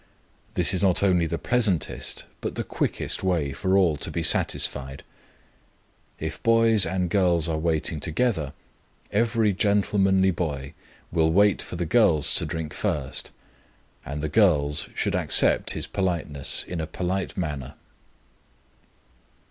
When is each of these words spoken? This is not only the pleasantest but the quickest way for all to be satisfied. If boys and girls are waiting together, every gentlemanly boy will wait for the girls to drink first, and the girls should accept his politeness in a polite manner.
This 0.55 0.73
is 0.73 0.81
not 0.81 1.03
only 1.03 1.27
the 1.27 1.37
pleasantest 1.37 2.25
but 2.41 2.55
the 2.55 2.63
quickest 2.63 3.21
way 3.21 3.51
for 3.53 3.77
all 3.77 3.97
to 3.97 4.09
be 4.09 4.23
satisfied. 4.23 5.03
If 6.19 6.41
boys 6.41 6.87
and 6.87 7.07
girls 7.07 7.47
are 7.47 7.59
waiting 7.59 7.99
together, 7.99 8.53
every 9.11 9.53
gentlemanly 9.53 10.31
boy 10.31 10.73
will 11.11 11.31
wait 11.31 11.61
for 11.61 11.75
the 11.75 11.85
girls 11.85 12.33
to 12.33 12.47
drink 12.47 12.73
first, 12.73 13.29
and 14.03 14.23
the 14.23 14.27
girls 14.27 14.89
should 14.95 15.13
accept 15.13 15.73
his 15.73 15.85
politeness 15.85 16.63
in 16.63 16.81
a 16.81 16.87
polite 16.87 17.37
manner. 17.37 17.75